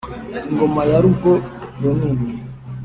Ingoma 0.49 0.81
ya 0.91 0.97
Rugo-runini 1.03 2.33